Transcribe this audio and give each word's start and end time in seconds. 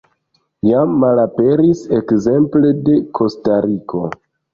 Jam 0.67 0.93
malaperis 1.01 1.83
ekzemple 1.97 2.71
de 2.89 2.97
Kostariko. 3.21 4.03